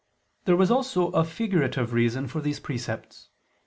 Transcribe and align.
There 0.45 0.55
was 0.55 0.71
also 0.71 1.09
a 1.11 1.23
figurative 1.23 1.93
reason 1.93 2.27
for 2.27 2.41
these 2.41 2.59
precepts. 2.59 3.29